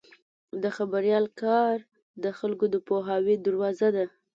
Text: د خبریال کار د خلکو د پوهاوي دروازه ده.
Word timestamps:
د 0.63 0.63
خبریال 0.77 1.25
کار 1.41 1.75
د 2.23 2.25
خلکو 2.39 2.65
د 2.73 2.75
پوهاوي 2.87 3.35
دروازه 3.45 3.89
ده. 3.95 4.05